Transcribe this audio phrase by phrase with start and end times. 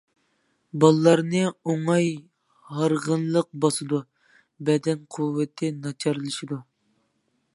[0.83, 1.41] بالىلارنى
[1.73, 2.07] ئوڭاي
[2.77, 4.01] ھارغىنلىق باسىدۇ،
[4.71, 6.61] بەدەن قۇۋۋىتى ناچارلىشىدۇ.